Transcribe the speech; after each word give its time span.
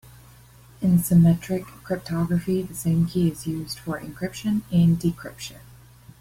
In 0.81 0.97
symmetric 0.97 1.63
cryptography 1.83 2.63
the 2.63 2.73
same 2.73 3.05
key 3.05 3.29
is 3.29 3.45
used 3.45 3.77
for 3.77 3.99
encryption 3.99 4.63
and 4.71 4.99
decryption. 4.99 5.59